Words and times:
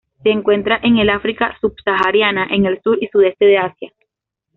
Se 0.23 0.31
encuentra 0.31 0.79
en 0.81 0.97
el 0.97 1.11
África 1.11 1.55
subsahariana, 1.61 2.47
en 2.49 2.65
el 2.65 2.81
sur 2.81 2.97
y 2.99 3.07
Sudeste 3.09 3.45
de 3.45 3.59
Asia. 3.59 3.93